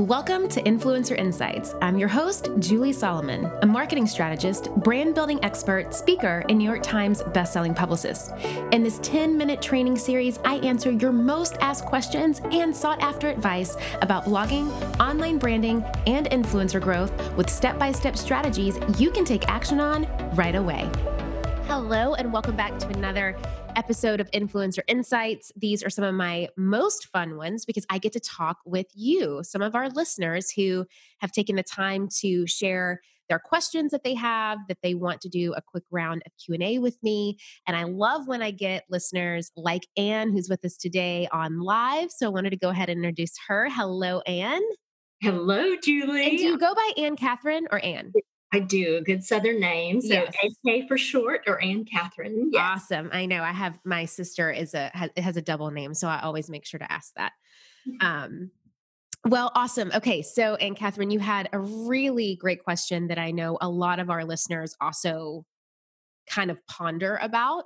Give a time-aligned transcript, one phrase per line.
[0.00, 1.74] Welcome to Influencer Insights.
[1.82, 6.82] I'm your host, Julie Solomon, a marketing strategist, brand building expert, speaker, and New York
[6.82, 8.32] Times bestselling publicist.
[8.72, 13.28] In this 10 minute training series, I answer your most asked questions and sought after
[13.28, 19.26] advice about blogging, online branding, and influencer growth with step by step strategies you can
[19.26, 20.90] take action on right away.
[21.70, 23.36] Hello, and welcome back to another
[23.76, 25.52] episode of Influencer Insights.
[25.54, 29.44] These are some of my most fun ones because I get to talk with you,
[29.44, 30.84] some of our listeners who
[31.20, 35.28] have taken the time to share their questions that they have that they want to
[35.28, 37.38] do a quick round of q&a with me.
[37.68, 42.10] And i love when i get listeners like ann who's with us today on live.
[42.10, 43.68] So i wanted to go ahead and introduce her.
[43.70, 44.60] Hello ann
[45.20, 46.30] hello julie.
[46.30, 48.12] And do you go by ann kathryn or ann
[48.52, 50.34] I do a good Southern name, so yes.
[50.66, 52.48] AK for short, or Ann Kathryn.
[52.50, 52.84] Yes.
[52.90, 53.10] Awesome.
[53.12, 53.42] I know.
[53.42, 56.66] I have my sister is a has, has a double name, so I always make
[56.66, 57.32] sure to ask that.
[57.88, 58.06] Mm-hmm.
[58.06, 58.50] Um,
[59.26, 59.92] well, awesome.
[59.94, 64.00] Okay, so Ann Kathryn, you had a really great question that I know a lot
[64.00, 65.44] of our listeners also
[66.26, 67.64] kind of ponder about.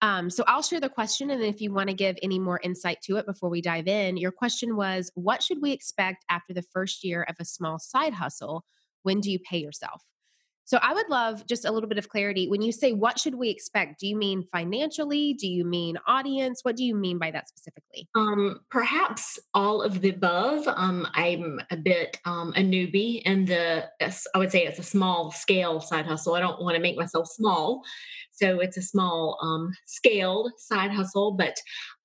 [0.00, 3.02] Um, so I'll share the question, and if you want to give any more insight
[3.02, 6.62] to it before we dive in, your question was, "What should we expect after the
[6.62, 8.64] first year of a small side hustle?
[9.02, 10.02] When do you pay yourself?"
[10.72, 12.48] So I would love just a little bit of clarity.
[12.48, 15.34] When you say what should we expect, do you mean financially?
[15.34, 16.60] Do you mean audience?
[16.62, 18.08] What do you mean by that specifically?
[18.14, 20.66] Um, perhaps all of the above.
[20.66, 25.30] Um, I'm a bit um, a newbie in the, I would say it's a small
[25.30, 26.36] scale side hustle.
[26.36, 27.82] I don't want to make myself small.
[28.32, 31.56] So it's a small um, scaled side hustle, but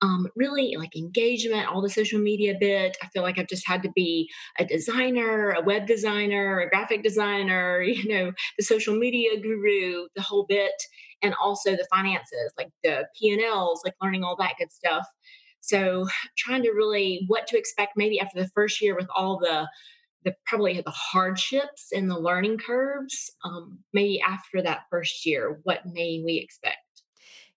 [0.02, 2.96] um, really like engagement, all the social media bit.
[3.02, 7.02] I feel like I've just had to be a designer, a web designer, a graphic
[7.02, 10.74] designer, you know, the social media guru, the whole bit,
[11.22, 15.06] and also the finances, like the P and Ls, like learning all that good stuff.
[15.60, 16.06] So
[16.36, 19.68] trying to really what to expect maybe after the first year with all the
[20.24, 25.86] the probably the hardships and the learning curves um, maybe after that first year what
[25.86, 26.78] may we expect?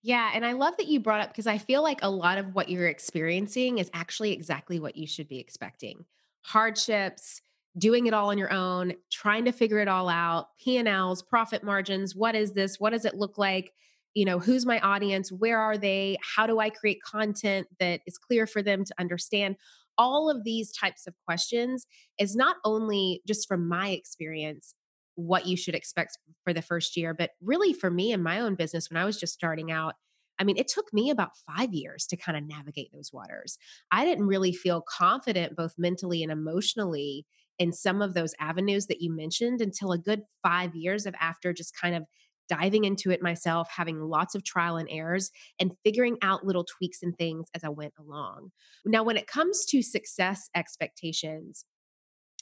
[0.03, 2.53] Yeah and i love that you brought up because i feel like a lot of
[2.53, 6.05] what you're experiencing is actually exactly what you should be expecting.
[6.44, 7.41] Hardships
[7.77, 12.16] doing it all on your own trying to figure it all out p&l's profit margins
[12.16, 12.79] what is this?
[12.79, 13.72] What does it look like?
[14.13, 15.31] You know who's my audience?
[15.31, 16.17] Where are they?
[16.35, 19.55] How do i create content that is clear for them to understand
[19.97, 21.85] all of these types of questions
[22.19, 24.74] is not only just from my experience
[25.16, 28.56] what you should expect for the first year, but really for me in my own
[28.56, 29.96] business when I was just starting out.
[30.40, 33.57] I mean, it took me about five years to kind of navigate those waters.
[33.91, 37.25] I didn't really feel confident, both mentally and emotionally,
[37.59, 41.53] in some of those avenues that you mentioned until a good five years of after
[41.53, 42.06] just kind of
[42.51, 47.01] diving into it myself, having lots of trial and errors, and figuring out little tweaks
[47.01, 48.51] and things as I went along.
[48.85, 51.63] Now, when it comes to success expectations,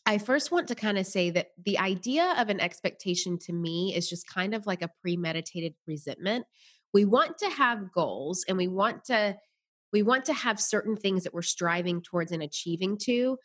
[0.08, 3.94] I first want to kind of say that the idea of an expectation to me
[3.96, 6.46] is just kind of like a premeditated resentment.
[6.92, 9.38] We want to have goals and we want to
[9.94, 13.38] we want to have certain things that we're striving towards and achieving to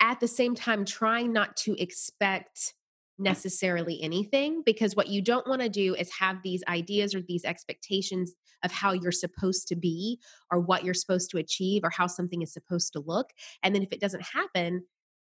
[0.00, 2.74] at the same time trying not to expect
[3.18, 7.44] necessarily anything because what you don't want to do is have these ideas or these
[7.44, 8.34] expectations
[8.64, 10.18] of how you're supposed to be
[10.50, 13.30] or what you're supposed to achieve or how something is supposed to look.
[13.62, 14.82] And then if it doesn't happen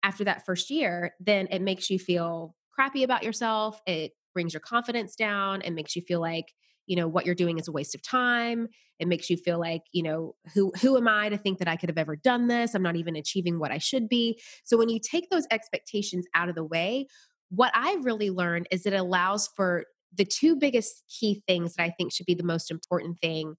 [0.03, 4.61] after that first year then it makes you feel crappy about yourself it brings your
[4.61, 6.53] confidence down and makes you feel like
[6.85, 8.67] you know what you're doing is a waste of time
[8.99, 11.75] it makes you feel like you know who who am i to think that i
[11.75, 12.73] could have ever done this?
[12.73, 14.39] I'm not even achieving what i should be.
[14.63, 17.07] So when you take those expectations out of the way
[17.49, 21.89] what I've really learned is it allows for the two biggest key things that I
[21.91, 23.55] think should be the most important thing,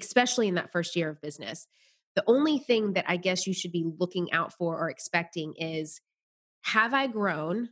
[0.00, 1.66] especially in that first year of business.
[2.16, 6.00] The only thing that I guess you should be looking out for or expecting is
[6.62, 7.70] have I grown?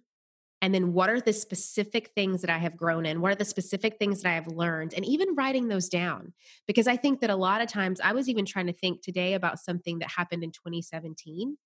[0.61, 3.21] And then what are the specific things that I have grown in?
[3.21, 4.95] What are the specific things that I have learned?
[4.95, 6.33] And even writing those down.
[6.69, 9.35] Because I think that a lot of times I was even trying to think today
[9.35, 11.57] about something that happened in 2017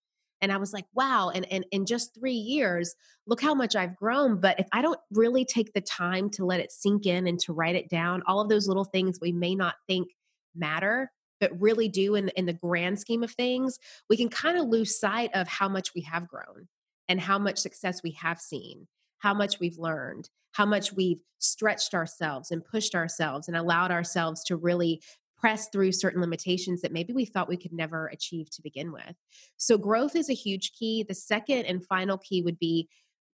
[0.40, 2.94] and i was like wow and, and in just three years
[3.26, 6.60] look how much i've grown but if i don't really take the time to let
[6.60, 9.54] it sink in and to write it down all of those little things we may
[9.54, 10.08] not think
[10.54, 13.78] matter but really do in, in the grand scheme of things
[14.08, 16.68] we can kind of lose sight of how much we have grown
[17.08, 18.86] and how much success we have seen
[19.18, 24.42] how much we've learned how much we've stretched ourselves and pushed ourselves and allowed ourselves
[24.42, 25.02] to really
[25.38, 29.14] press through certain limitations that maybe we thought we could never achieve to begin with.
[29.56, 31.04] So, growth is a huge key.
[31.06, 32.88] The second and final key would be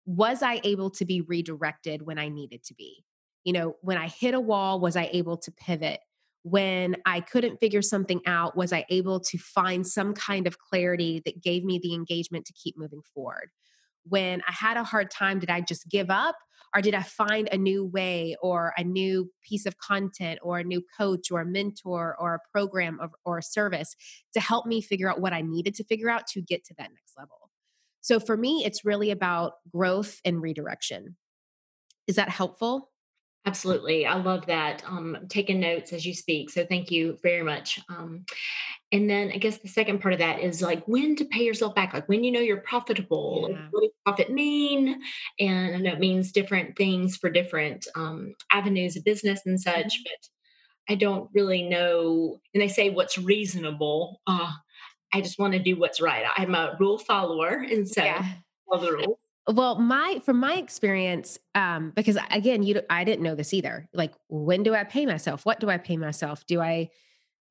[0.06, 3.04] was I able to be redirected when I needed to be?
[3.44, 6.00] You know, when I hit a wall, was I able to pivot?
[6.42, 11.20] when I couldn't figure something out, was I able to find some kind of clarity
[11.24, 13.50] that gave me the engagement to keep moving forward?
[14.08, 16.36] When I had a hard time, did I just give up?
[16.74, 20.64] Or did I find a new way or a new piece of content or a
[20.64, 23.96] new coach or a mentor or a program or, or a service
[24.34, 26.90] to help me figure out what I needed to figure out to get to that
[26.90, 27.50] next level?
[28.02, 31.16] So for me, it's really about growth and redirection.
[32.06, 32.90] Is that helpful?
[33.48, 34.04] Absolutely.
[34.04, 34.82] I love that.
[34.86, 36.50] Um, taking notes as you speak.
[36.50, 37.80] So thank you very much.
[37.88, 38.26] Um,
[38.92, 41.74] and then I guess the second part of that is like when to pay yourself
[41.74, 43.48] back, like when you know you're profitable.
[43.50, 43.68] Yeah.
[43.70, 45.00] What does profit mean?
[45.40, 49.74] And I know it means different things for different um, avenues of business and such,
[49.74, 50.02] mm-hmm.
[50.04, 52.38] but I don't really know.
[52.52, 54.20] And they say what's reasonable.
[54.26, 54.52] Uh,
[55.14, 56.26] I just want to do what's right.
[56.36, 58.26] I'm a rule follower, and so yeah.
[58.68, 59.18] follow the rules.
[59.50, 63.88] Well, my from my experience, um, because again, you I didn't know this either.
[63.94, 65.46] Like, when do I pay myself?
[65.46, 66.46] What do I pay myself?
[66.46, 66.90] Do I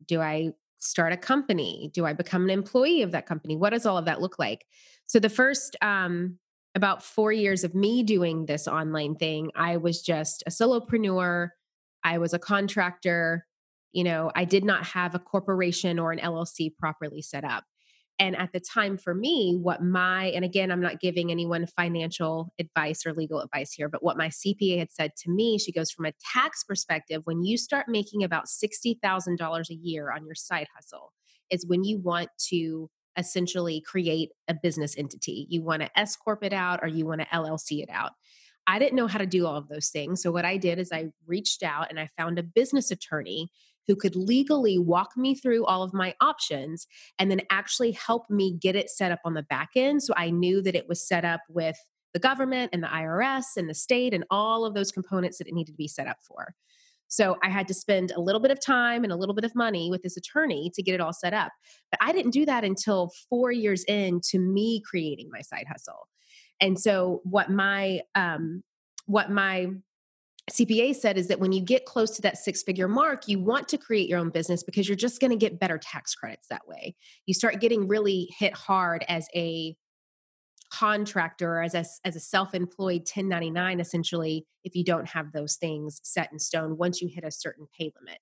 [0.05, 1.89] do I start a company?
[1.93, 3.55] Do I become an employee of that company?
[3.55, 4.65] What does all of that look like?
[5.07, 6.37] So the first um,
[6.75, 11.49] about four years of me doing this online thing, I was just a solopreneur.
[12.03, 13.47] I was a contractor.
[13.91, 17.63] You know, I did not have a corporation or an LLC properly set up.
[18.19, 22.51] And at the time for me, what my, and again, I'm not giving anyone financial
[22.59, 25.91] advice or legal advice here, but what my CPA had said to me, she goes,
[25.91, 30.67] from a tax perspective, when you start making about $60,000 a year on your side
[30.75, 31.13] hustle,
[31.51, 35.47] is when you want to essentially create a business entity.
[35.49, 38.11] You want to S Corp it out or you want to LLC it out.
[38.67, 40.21] I didn't know how to do all of those things.
[40.21, 43.49] So, what I did is I reached out and I found a business attorney
[43.87, 46.87] who could legally walk me through all of my options
[47.17, 50.03] and then actually help me get it set up on the back end.
[50.03, 51.77] So I knew that it was set up with
[52.13, 55.53] the government and the IRS and the state and all of those components that it
[55.53, 56.53] needed to be set up for.
[57.09, 59.55] So I had to spend a little bit of time and a little bit of
[59.55, 61.51] money with this attorney to get it all set up.
[61.89, 66.07] But I didn't do that until four years into me creating my side hustle.
[66.59, 68.63] And so what my um,
[69.05, 69.67] what my
[70.51, 73.67] CPA said is that when you get close to that six figure mark, you want
[73.67, 76.67] to create your own business because you're just going to get better tax credits that
[76.67, 76.95] way.
[77.25, 79.75] You start getting really hit hard as a
[80.69, 86.29] contractor as a, as a self-employed 1099 essentially if you don't have those things set
[86.33, 88.19] in stone once you hit a certain pay limit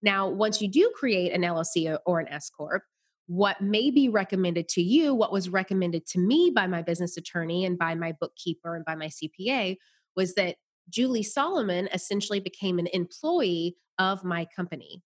[0.00, 2.84] now once you do create an llc or an s corp
[3.26, 7.64] what may be recommended to you what was recommended to me by my business attorney
[7.64, 9.76] and by my bookkeeper and by my cpa
[10.14, 10.56] was that
[10.90, 15.02] Julie Solomon essentially became an employee of my company.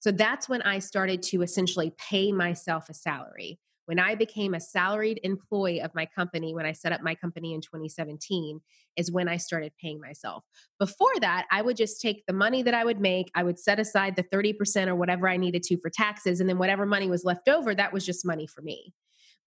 [0.00, 3.58] So that's when I started to essentially pay myself a salary.
[3.86, 7.54] When I became a salaried employee of my company, when I set up my company
[7.54, 8.60] in 2017,
[8.96, 10.44] is when I started paying myself.
[10.78, 13.80] Before that, I would just take the money that I would make, I would set
[13.80, 17.24] aside the 30% or whatever I needed to for taxes, and then whatever money was
[17.24, 18.92] left over, that was just money for me.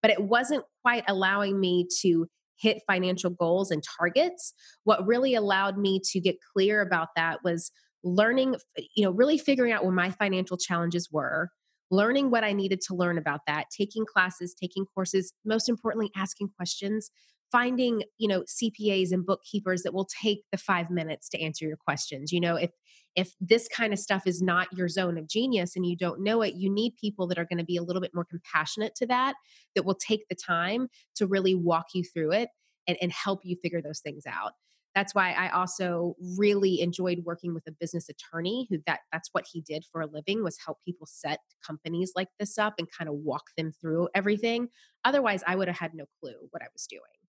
[0.02, 4.52] But it wasn't quite allowing me to hit financial goals and targets.
[4.84, 7.70] What really allowed me to get clear about that was
[8.04, 8.56] learning,
[8.96, 11.50] you know, really figuring out where my financial challenges were,
[11.90, 16.50] learning what I needed to learn about that, taking classes, taking courses, most importantly, asking
[16.56, 17.10] questions,
[17.52, 21.76] finding, you know, CPAs and bookkeepers that will take the 5 minutes to answer your
[21.76, 22.32] questions.
[22.32, 22.70] You know, if
[23.14, 26.40] if this kind of stuff is not your zone of genius and you don't know
[26.40, 29.06] it, you need people that are going to be a little bit more compassionate to
[29.06, 29.34] that,
[29.74, 32.48] that will take the time to really walk you through it
[32.86, 34.52] and, and help you figure those things out.
[34.94, 39.46] That's why I also really enjoyed working with a business attorney who that that's what
[39.50, 43.08] he did for a living was help people set companies like this up and kind
[43.08, 44.68] of walk them through everything.
[45.04, 47.21] Otherwise, I would have had no clue what I was doing.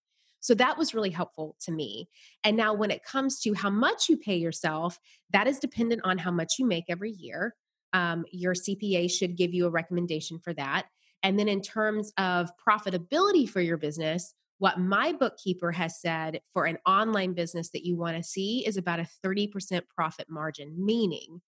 [0.44, 2.10] So that was really helpful to me.
[2.44, 5.00] And now, when it comes to how much you pay yourself,
[5.32, 7.56] that is dependent on how much you make every year.
[7.94, 10.88] Um, your CPA should give you a recommendation for that.
[11.24, 16.66] And then, in terms of profitability for your business, what my bookkeeper has said for
[16.66, 21.42] an online business that you want to see is about a 30% profit margin, meaning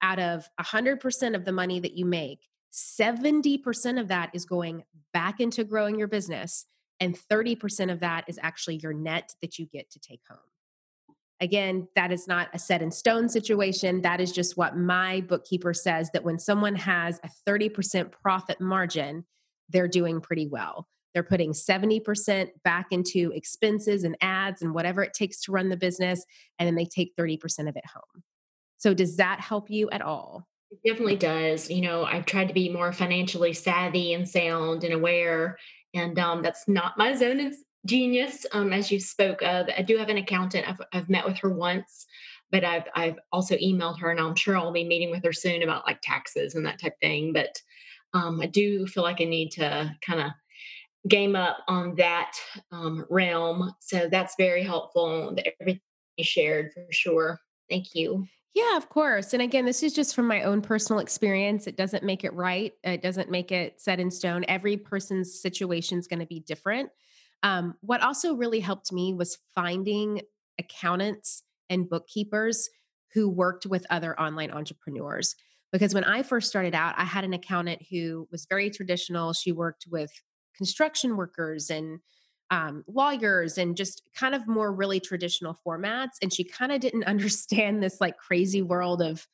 [0.00, 2.40] out of 100% of the money that you make,
[2.72, 6.64] 70% of that is going back into growing your business
[7.02, 10.38] and 30% of that is actually your net that you get to take home.
[11.40, 14.02] Again, that is not a set in stone situation.
[14.02, 19.24] That is just what my bookkeeper says that when someone has a 30% profit margin,
[19.68, 20.86] they're doing pretty well.
[21.12, 25.76] They're putting 70% back into expenses and ads and whatever it takes to run the
[25.76, 26.24] business,
[26.60, 28.22] and then they take 30% of it home.
[28.78, 30.46] So, does that help you at all?
[30.70, 31.68] It definitely does.
[31.68, 35.58] You know, I've tried to be more financially savvy and sound and aware
[35.94, 37.54] and um, that's not my zone of
[37.86, 38.46] genius.
[38.52, 40.68] Um, as you spoke of, I do have an accountant.
[40.68, 42.06] I've, I've met with her once,
[42.50, 45.62] but I've I've also emailed her, and I'm sure I'll be meeting with her soon
[45.62, 47.32] about like taxes and that type thing.
[47.32, 47.60] But
[48.14, 50.30] um, I do feel like I need to kind of
[51.08, 52.32] game up on that
[52.70, 53.72] um, realm.
[53.80, 55.36] So that's very helpful.
[55.60, 55.80] Everything
[56.16, 57.40] you shared for sure.
[57.68, 58.26] Thank you.
[58.54, 59.32] Yeah, of course.
[59.32, 61.66] And again, this is just from my own personal experience.
[61.66, 62.72] It doesn't make it right.
[62.84, 64.44] It doesn't make it set in stone.
[64.46, 66.90] Every person's situation is going to be different.
[67.42, 70.20] Um, what also really helped me was finding
[70.58, 72.68] accountants and bookkeepers
[73.14, 75.34] who worked with other online entrepreneurs.
[75.72, 79.32] Because when I first started out, I had an accountant who was very traditional.
[79.32, 80.10] She worked with
[80.54, 82.00] construction workers and
[82.52, 86.18] um, lawyers and just kind of more really traditional formats.
[86.20, 89.26] And she kind of didn't understand this like crazy world of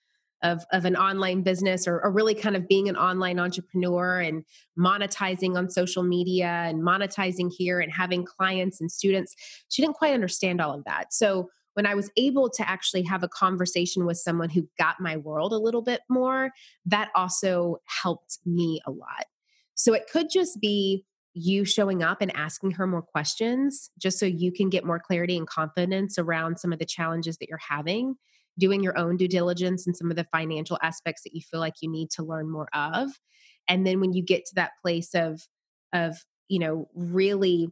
[0.44, 4.44] of of an online business or, or, really kind of being an online entrepreneur and
[4.78, 9.34] monetizing on social media and monetizing here and having clients and students.
[9.68, 11.12] She didn't quite understand all of that.
[11.12, 15.16] So when I was able to actually have a conversation with someone who got my
[15.16, 16.52] world a little bit more,
[16.86, 19.24] that also helped me a lot.
[19.74, 21.04] So it could just be
[21.34, 25.36] you showing up and asking her more questions just so you can get more clarity
[25.36, 28.16] and confidence around some of the challenges that you're having
[28.58, 31.74] doing your own due diligence and some of the financial aspects that you feel like
[31.80, 33.10] you need to learn more of.
[33.68, 35.40] And then when you get to that place of
[35.92, 36.16] of
[36.48, 37.68] you know really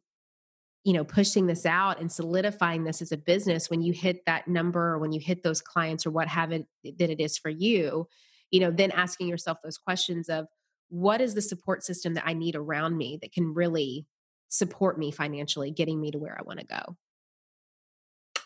[0.85, 4.49] you know pushing this out and solidifying this as a business when you hit that
[4.49, 6.67] number or when you hit those clients or what have it
[6.99, 8.07] that it is for you
[8.51, 10.47] you know then asking yourself those questions of
[10.89, 14.07] what is the support system that I need around me that can really
[14.49, 16.97] support me financially, getting me to where I want to go?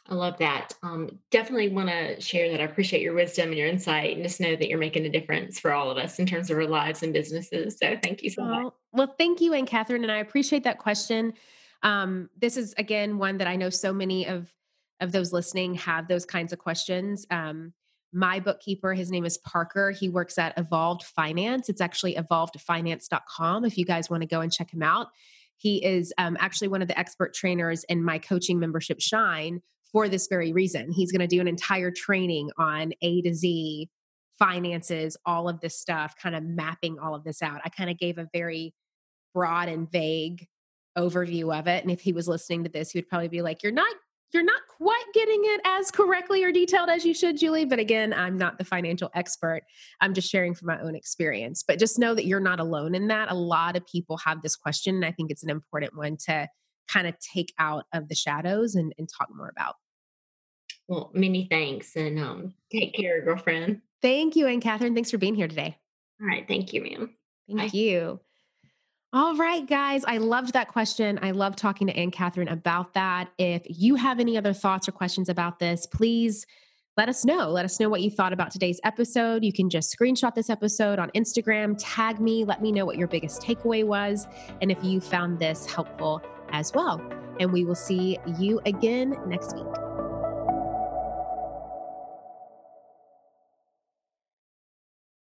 [0.08, 0.72] I love that.
[0.82, 2.60] Um, definitely want to share that.
[2.60, 5.60] I appreciate your wisdom and your insight, and just know that you're making a difference
[5.60, 7.78] for all of us in terms of our lives and businesses.
[7.78, 8.72] So, thank you so well, much.
[8.92, 11.34] Well, thank you, Ann Kathryn, and I appreciate that question.
[11.82, 14.52] Um, this is again one that I know so many of
[15.00, 17.26] of those listening have those kinds of questions.
[17.30, 17.72] Um,
[18.12, 18.94] my bookkeeper.
[18.94, 19.92] His name is Parker.
[19.92, 21.68] He works at Evolved Finance.
[21.68, 25.08] It's actually evolvedfinance.com if you guys want to go and check him out.
[25.56, 29.60] He is um, actually one of the expert trainers in my coaching membership, Shine,
[29.92, 30.90] for this very reason.
[30.90, 33.90] He's going to do an entire training on A to Z
[34.38, 37.60] finances, all of this stuff, kind of mapping all of this out.
[37.64, 38.74] I kind of gave a very
[39.34, 40.46] broad and vague
[40.96, 41.82] overview of it.
[41.82, 43.94] And if he was listening to this, he would probably be like, You're not
[44.32, 47.64] you're not quite getting it as correctly or detailed as you should, Julie.
[47.64, 49.62] But again, I'm not the financial expert.
[50.00, 51.64] I'm just sharing from my own experience.
[51.66, 53.30] But just know that you're not alone in that.
[53.30, 54.94] A lot of people have this question.
[54.96, 56.48] And I think it's an important one to
[56.88, 59.74] kind of take out of the shadows and, and talk more about.
[60.88, 63.80] Well, many thanks and um, take care, girlfriend.
[64.02, 64.94] Thank you, Ann Kathryn.
[64.94, 65.76] Thanks for being here today.
[66.20, 66.46] All right.
[66.46, 67.14] Thank you, ma'am.
[67.48, 67.78] Thank Bye.
[67.78, 68.20] you.
[69.12, 70.04] All right, guys.
[70.04, 71.18] I loved that question.
[71.20, 73.32] I love talking to Ann Kathryn about that.
[73.38, 76.46] If you have any other thoughts or questions about this, please
[76.96, 77.50] let us know.
[77.50, 79.42] Let us know what you thought about today's episode.
[79.42, 83.08] You can just screenshot this episode on Instagram, tag me, let me know what your
[83.08, 84.28] biggest takeaway was,
[84.62, 87.00] and if you found this helpful as well.
[87.40, 89.89] And we will see you again next week.